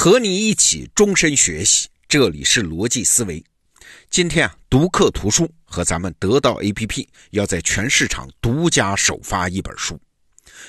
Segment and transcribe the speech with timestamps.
[0.00, 3.44] 和你一起终身学习，这里是逻辑思维。
[4.08, 10.00] 今天啊，读客图书和咱们得到 APP 要在全市场独家首发一本书。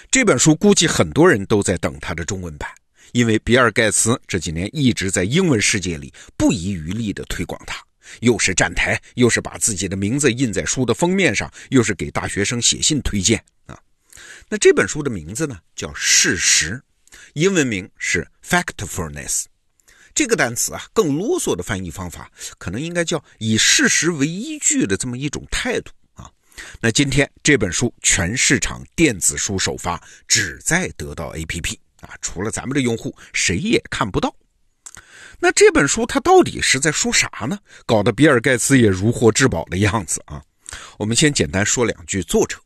[0.09, 2.69] 这本书估计很多人都在等它的中文版，
[3.13, 7.81] 因为比尔盖茨这几年一直在英文世界里不遗余力地推广它，
[8.19, 13.79] 又是站台，又是把自己的名字印在书的封面上，又是给大学生写信推荐啊。
[14.49, 16.73] 那这本书的名字呢，叫《事实》。
[17.33, 19.45] 英文名是 factfulness，
[20.13, 26.29] 这个单词啊，更啰嗦的翻译方法可能应该叫以事实为依据的这么一种态度啊。
[26.81, 34.35] 那今天这本书全市场电子书首发，只在得到 APP 啊，除了咱们的用户，谁也看不到。
[35.39, 37.57] 那这本书它到底是在说啥呢？
[37.85, 40.43] 搞得比尔盖茨也如获至宝的样子啊。
[40.99, 42.59] 我们先简单说两句作者，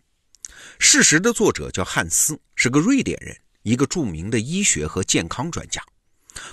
[0.79, 3.37] 事实的作者叫汉斯，是个瑞典人。
[3.65, 5.81] 一个著名的医学和健康专家，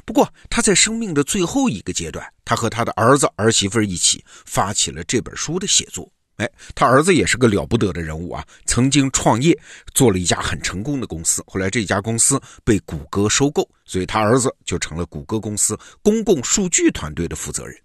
[0.06, 6.10] 不过他在生命的最后一个阶段，他和他的儿子儿媳妇一起发起了这本书的写作。
[6.36, 9.56] 哎，他儿子也是个了不得的人物啊，曾经创业
[9.92, 17.78] 做了一家很成功的公司，后来这家公司被谷歌收购，所以他儿子就成了谷歌公司公共数据团队的负责人。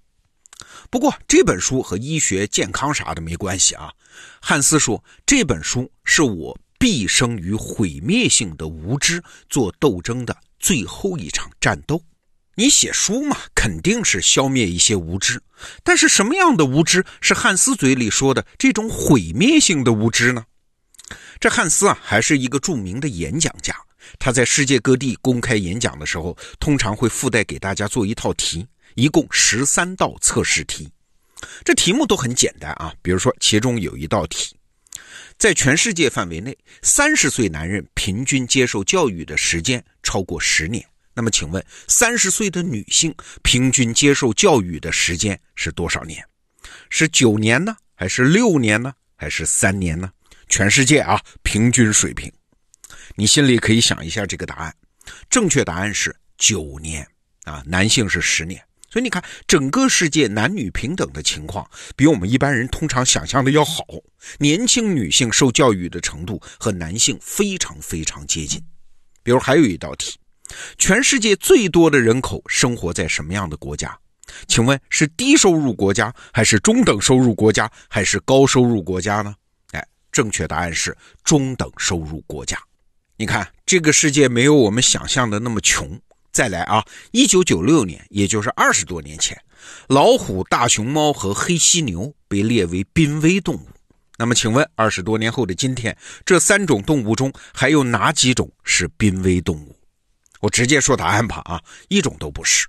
[0.89, 3.91] 不过这本书和医学健康啥的没关系啊。
[4.41, 6.57] 汉斯说这本书是我。
[6.77, 12.01] 毕生与毁灭性的无知做斗争的最后一场战斗。
[12.55, 15.39] 你写书嘛，肯定是消灭一些无知。
[15.83, 20.43] 但是什么样的无知是汉斯嘴里说的这种毁灭性的无知呢？
[21.39, 23.75] 这汉斯啊，还是一个著名的演讲家。
[24.17, 30.89] 他在世界各地公开演讲的时候，通常会附带给大家做一套题，一共十三道测试题。
[31.63, 34.56] 这题目都很简单啊，比如说其中有一道题。
[35.37, 40.83] 在全世界范围内，三十岁男人平均接受教育的时间超过十年。
[41.13, 43.13] 那么，请问三十岁的女性
[43.43, 46.23] 平均接受教育的时间是多少年？
[46.89, 50.11] 是九年呢，还是六年呢，还是三年呢？
[50.49, 52.31] 全世界啊，平均水平，
[53.15, 54.75] 你心里可以想一下这个答案。
[55.29, 57.07] 正确答案是九年
[57.43, 58.61] 啊，男性是十年。
[58.89, 63.83] 所以你看，整个世界男女平等的情况比我们一般人通常想象的要好。
[64.39, 68.63] 年轻女性受教育的程度和男性非常非常接近。
[69.23, 70.17] 比如还有一道题：
[70.77, 73.97] 全世界最多的人口生活在什么样的国家？
[74.47, 79.35] 请问是低收入国家，还是中等收入国家，还是高收入国家呢？
[79.71, 82.57] 哎，正确答案是中等收入国家。
[83.17, 85.99] 你看，这个世界没有我们想象的那么穷。
[86.37, 86.85] 再来啊！
[87.13, 89.35] 一九九六年，也就是二十多年前，
[89.87, 93.67] 老虎、大熊猫和黑犀牛被列为濒危动物。
[94.19, 99.75] 那么，请问二十多年后的今天，这三种动物中还有哪几种是濒危动物？
[100.39, 102.67] 我直接说答案吧啊，一种都不是。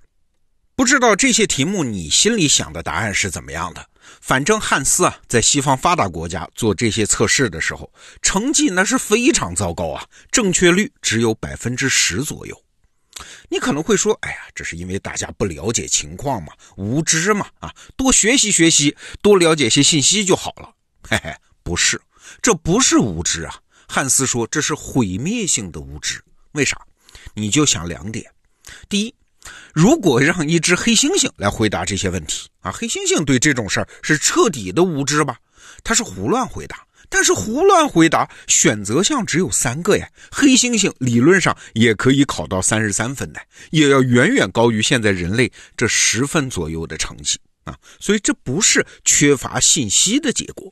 [0.75, 3.85] 不知道这些题目你心里想的答案是怎么样的？
[4.19, 7.93] 反正汉斯啊，在西方发达国家做这些测试的时候，
[8.23, 12.59] 成绩那是非常糟糕啊，正确率只有百分之十左右。
[13.49, 20.73] 你可能会说：“哎呀，这是因为大家不了解情况嘛，无知嘛，啊，多学习学习，多了解些信息就好了。”
[21.07, 22.01] 嘿嘿，不是，
[22.41, 23.55] 这不是无知啊。
[23.87, 26.23] 汉斯说这是毁灭性的无知。
[26.51, 26.79] 为啥？
[27.33, 28.31] 你就想两点：
[28.87, 29.15] 第一，
[29.73, 35.37] 如果让一只黑猩猩来回答这些问题啊，黑猩猩对这种事儿是彻底的无知吧？
[35.83, 36.85] 他是胡乱回答。
[37.09, 40.07] 但是胡乱回答，选择项只有三个呀。
[40.31, 47.75] 黑猩猩理论上也可以考到三十三分的，也要远远高于现在人类这十分左右的成绩啊。
[47.99, 50.71] 所以这不是缺乏信息的结果。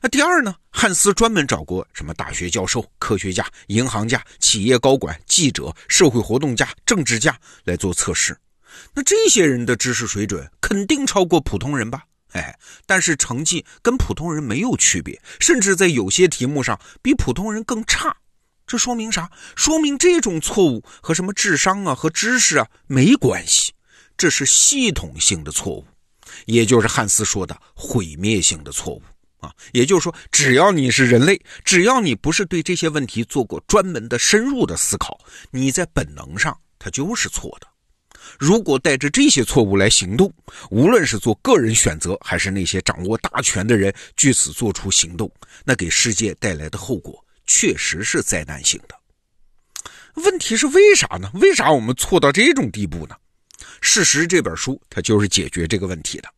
[0.00, 0.54] 那第二呢？
[0.70, 8.36] 汉斯专门找过什么大学教授、科学家、银行家、企业高管、记者、社会活动家、政治家来做测试。
[8.94, 12.04] 那这些人的知识水准肯定超过普通人吧？
[12.32, 18.16] 哎，但是成绩跟普通人没有区别，甚至在有些题目上比普通人更差。
[18.66, 19.30] 这说明啥？
[19.54, 23.72] 说明这种错误和什么智商啊和知识啊没关系，
[24.16, 25.86] 这是系统性的错误，
[26.46, 29.02] 也就是汉斯说的毁灭性的错误
[29.40, 29.52] 啊。
[29.72, 35.20] 也就是说，只要你是人类，只要你不是对这些问题做过专门的深入的思考，
[35.50, 37.66] 你在本能上它就是错的。
[38.38, 40.32] 如果带着这些错误来行动，
[40.70, 45.30] 无论是做个人选择，还是那些掌握大权的人据此做出行动，
[45.64, 48.96] 那给世界带来的后果确实是灾难性的。
[50.14, 51.30] 问题是为啥呢？
[51.34, 53.16] 为啥我们错到这种地步呢？
[53.80, 56.28] 事实这本书它就是解决这个问题的。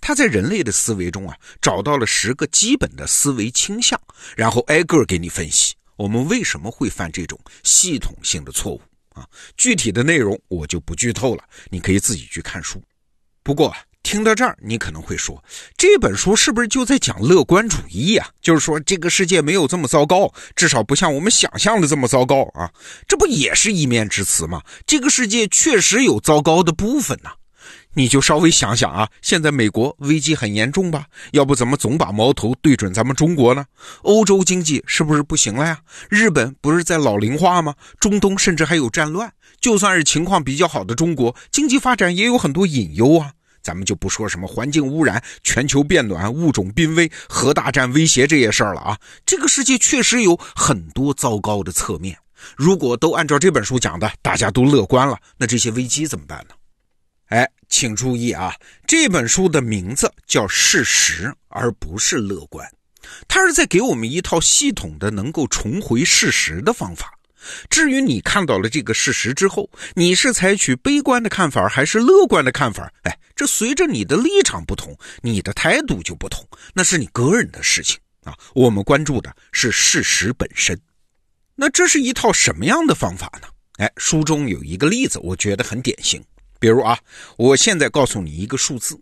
[0.00, 4.00] 它在人类的思维中啊，找到了十个基本的思维倾向，
[4.36, 8.80] 然后挨个给你分析我们为什么会犯这种系统性的错误。
[9.16, 9.26] 啊。
[9.56, 12.80] 具体的内容我就不剧透了，你可以自己去看书。
[13.42, 15.42] 不过听到这儿，你可能会说，
[15.76, 18.28] 这本书是不是就在讲乐观主义啊？
[18.40, 22.70] 就是说这个世界没有这么糟糕，至少不像我们想象的这么糟糕啊？
[23.08, 24.62] 这不也是一面之词吗？
[24.86, 27.30] 这个世界确实有糟糕的部分呢。
[27.96, 31.06] 你就稍微想想啊，现在美国危机很严重吧？
[31.32, 33.64] 要不怎么总把矛头对准咱们中国呢？
[34.02, 35.80] 欧洲经济是不是不行了呀？
[36.10, 37.74] 日本不是在老龄化吗？
[37.98, 39.32] 中东甚至还有战乱。
[39.62, 43.32] 就算是情况比较好的中国，经济发展也有很多隐忧啊。
[43.62, 48.98] 咱们就不说什么环境污染、全球变暖、物种濒危、核大战威胁这些事儿了啊。
[49.24, 52.18] 这个世界确实有很多糟糕的侧面。
[52.56, 56.54] 如果都按照这本书讲的，大家都乐观了，那这些危机怎么办呢？
[57.28, 58.54] 哎，请注意啊！
[58.86, 62.66] 这本书的名字叫《事实》，而不是乐观。
[63.28, 67.12] 它是在给我们一套系统的能够重回事实的方法。
[67.70, 72.92] 至于你看到了这个事实之后，你是采取悲观的看法还是乐观的看法？
[73.02, 78.36] 哎，这随着你的立场不同，你的态度就不同，那是你个人的事情啊。
[78.54, 80.76] 我们关注的是事实本身。
[81.54, 83.48] 那这是一套什么样的方法呢？
[83.78, 86.20] 哎，书中有一个例子，我觉得很典型。
[86.58, 86.98] 比如啊，
[87.36, 88.98] 我现在告诉你一个数字：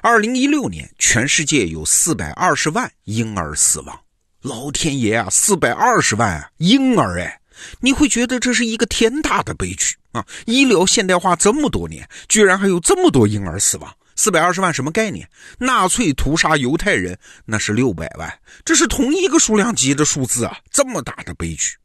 [0.00, 4.00] 二零一六年，全世界有四百二十万婴儿死亡。
[4.42, 7.40] 老天爷啊，四百二十万啊，婴儿哎，
[7.80, 10.26] 你会觉得这是一个天大的悲剧啊！
[10.46, 13.94] 医疗现代化这么多年，居然还有这么多婴儿死亡。
[14.16, 15.28] 四百二十万什么概念？
[15.58, 18.32] 纳粹屠杀犹太人那是六百万，
[18.64, 20.58] 这是同一个数量级的数字啊！
[20.70, 21.76] 这么大的悲剧。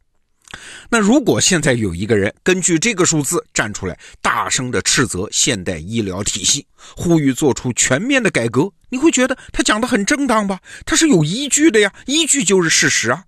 [0.90, 6.66] 那如果现在有一个人根据这个数字站出来，大声的斥责现代医疗体系，
[6.96, 10.60] 呼吁做出全面的改革，你会觉得他讲的很正当吧？
[10.86, 13.24] 他是有依据的呀，依据就是事实啊。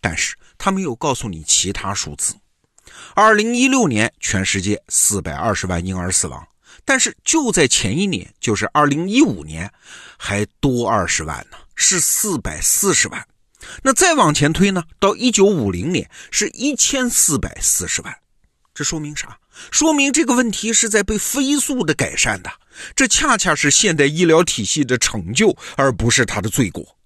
[0.00, 2.34] 但是他没有告诉你其他数字。
[3.14, 6.46] 二零一六年全世界四百二十万婴儿死亡，
[6.84, 9.70] 但是就在前一年，就是二零一五年，
[10.18, 13.26] 还多二十万呢，是四百四十万。
[13.82, 14.84] 那再往前推呢？
[14.98, 18.14] 到一九五零年是一千四百四十万，
[18.74, 19.38] 这说明啥？
[19.70, 22.50] 说明这个问题是在被飞速的改善的。
[22.96, 26.96] 这恰恰是现代医疗体系的成就，而不是它的罪过。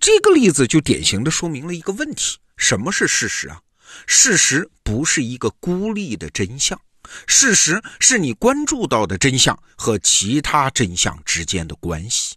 [0.00, 3.60] 这个例子就典型的说明了一个问题：什么是事实啊？
[4.06, 6.80] 事实不是一个孤立的真相，
[7.26, 12.36] 事实是你关注到的真相和其他真相之间的关系。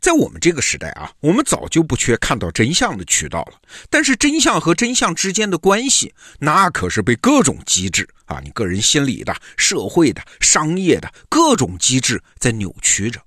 [0.00, 3.60] 在我们这个时代啊，我们早就不缺看到真相的渠道了。
[3.90, 13.20] 但是真相和真相之间的关系，那可是被各种机制啊，你个人心理的、社会的、商业的各种机制在扭曲着。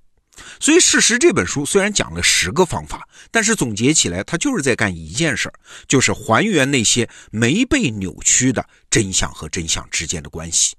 [0.58, 5.54] 所以，《事实》这本书虽然讲了十个方法，但是总结起来，它就是在干一件事儿，
[5.86, 10.74] 就是还原那些没被扭曲的真相和真相之间的关系。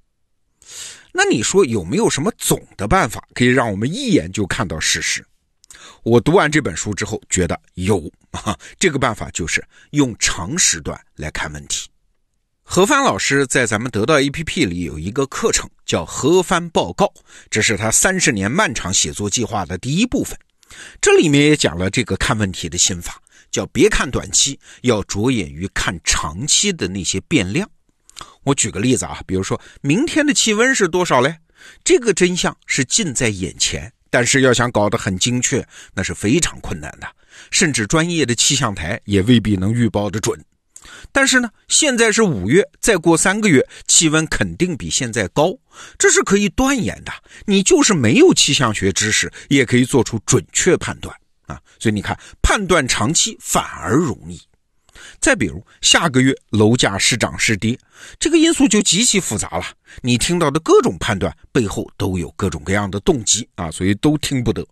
[1.13, 5.23] 那你说有没有什么总的办法，可以让我们一眼就看到事实？
[6.03, 11.89] 我读完这本书之后，觉得有啊，这个办法就是用长时段来看问题。
[12.61, 17.05] 何帆老师在咱们得到 APP 里有一个课程叫《何帆报告》，
[17.49, 20.37] 这是他三十年漫长写作计划的第一部分。
[20.99, 27.69] 这里面也讲了这个看问题的心法，叫别看短期，要着眼于看长期的那些变量。
[28.43, 31.37] 我举个例子啊，比如说明天的气温是多少嘞？
[31.83, 33.93] 这个真相是近在眼前。
[34.13, 37.07] 但是要想搞得很精确，那是非常困难的，
[37.49, 40.39] 甚至专业的气象台也未必能预报的准。
[41.11, 45.57] 但是呢，现在是五月，再过三个月，气温肯定比现在高，
[45.97, 47.11] 这是可以断言的。
[47.47, 51.15] 你就是没有气象学知识，也可以做出准确判断
[51.47, 51.59] 啊。
[51.79, 54.39] 所以你看，判断长期反而容易。
[55.19, 57.77] 再比如，下个月楼价是涨是跌，
[58.19, 59.65] 这个因素就极其复杂了。
[60.01, 64.65] 你听到的各种判断背后都有各种各样的动机啊，所以都听不得。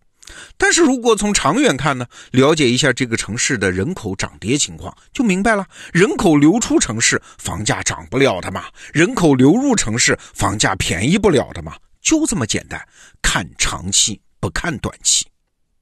[0.58, 5.66] 但是如果从长远看呢，了解一下这个城市的人口涨跌情况，就明白了。
[5.92, 8.62] 人口流出城市，房价涨不了的嘛；
[8.94, 11.76] 人口流入城市，房价便宜不了的嘛。
[12.02, 12.82] 就这么简单，
[13.22, 15.26] 看长期不看短期。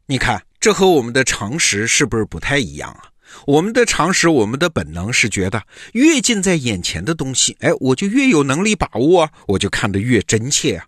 [0.07, 3.08] 你看，这和我们的常识是不是不太一样啊？
[3.45, 10.85] 我们的常识，我们的本能是觉得越近在眼前的东西，哎，我就越有能力把握啊，我就看得越真切啊。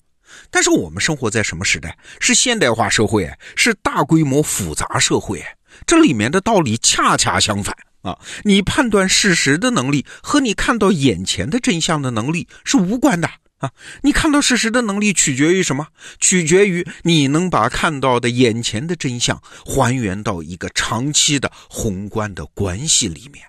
[0.49, 1.97] 但是我们生活在什么时代？
[2.19, 5.43] 是现代化社会，是大规模复杂社会，
[5.85, 8.17] 这里面的道理恰恰相反啊！
[8.43, 13.29] 你判断事实的能力和你看到眼前的真相的能力是无关的。
[13.61, 15.87] 啊，你看到事实的能力取决于什么？
[16.19, 23.45] 取决于你能把看到的眼前的真相还原到一个长期的宏观的关系里面。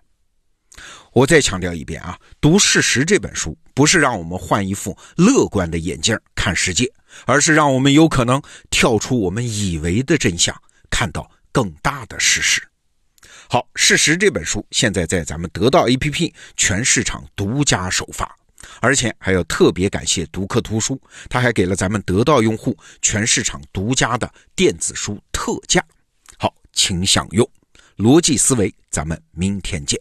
[1.12, 6.90] 我再强调一遍啊，读《事实》这本书不是让我们换一副乐观的眼镜看世界，
[7.26, 8.40] 而是让我们有可能
[8.71, 10.54] 跳出我们以为的真相，
[10.88, 12.62] 看到更大的事实。
[13.49, 18.35] 好，《事实》这本书现在在咱们得到 APP 全市场独家首发，
[18.83, 25.81] 而且还要特别感谢读客图书，他还给了咱们得到用户全市场独家的电子书特价。
[26.37, 27.49] 好，请享用。
[27.97, 29.97] 逻辑思维，咱们明天见。